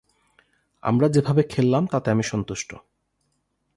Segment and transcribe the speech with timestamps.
[0.83, 2.69] আমরা যেভাবে খেললাম তাতে আমি সন্তুষ্ট।